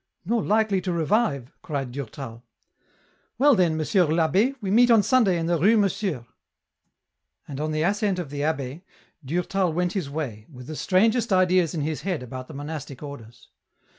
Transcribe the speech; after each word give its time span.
"Nor 0.25 0.41
likely 0.43 0.81
to 0.81 0.91
revive," 0.91 1.51
cried 1.61 1.91
Durtal." 1.91 2.43
Well 3.37 3.53
then, 3.53 3.77
Monsieur 3.77 4.11
I'Abbe, 4.11 4.55
we 4.59 4.71
meet 4.71 4.89
on 4.89 5.03
Sunday 5.03 5.37
in 5.37 5.45
the 5.45 5.59
Rue 5.59 5.77
Monsieur?" 5.77 6.25
102 7.45 7.47
EN 7.47 7.49
ROUTE. 7.49 7.49
And 7.49 7.59
on 7.61 7.71
the 7.71 7.83
assent 7.83 8.17
of 8.17 8.31
the 8.31 8.39
abb^, 8.39 8.81
Durtal 9.23 9.71
went 9.71 9.93
his 9.93 10.09
way, 10.09 10.47
with 10.51 10.65
the 10.65 10.75
strangest 10.75 11.31
ideas 11.31 11.75
in 11.75 11.81
his 11.81 12.01
head 12.01 12.23
about 12.23 12.47
the 12.47 12.55
monastic 12.55 13.03
orders. 13.03 13.49